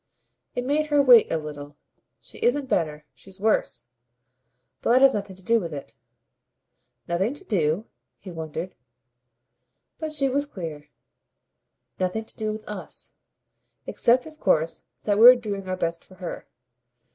It 0.55 0.65
made 0.65 0.87
her 0.87 0.99
wait 0.99 1.31
a 1.31 1.37
little. 1.37 1.77
"She 2.19 2.39
isn't 2.39 2.65
better. 2.65 3.05
She's 3.13 3.39
worse. 3.39 3.85
But 4.81 4.93
that 4.93 5.03
has 5.03 5.13
nothing 5.13 5.35
to 5.35 5.43
do 5.43 5.59
with 5.59 5.75
it." 5.75 5.95
"Nothing 7.07 7.35
to 7.35 7.45
do?" 7.45 7.85
He 8.17 8.31
wondered. 8.31 8.73
But 9.99 10.11
she 10.11 10.27
was 10.27 10.47
clear. 10.47 10.89
"Nothing 11.99 12.25
to 12.25 12.35
do 12.35 12.51
with 12.51 12.67
US. 12.67 13.13
Except 13.85 14.25
of 14.25 14.39
course 14.39 14.85
that 15.03 15.19
we're 15.19 15.35
doing 15.35 15.69
our 15.69 15.77
best 15.77 16.03
for 16.03 16.15
her. 16.15 16.47